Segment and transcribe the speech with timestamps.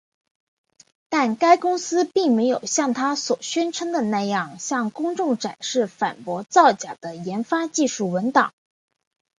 [1.09, 8.51] 但该公司并没有像它所宣称的那样向公众展示反驳造假的研发技术文档。